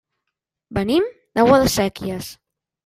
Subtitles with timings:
[0.79, 1.07] Venim
[1.37, 2.37] de Guadasséquies.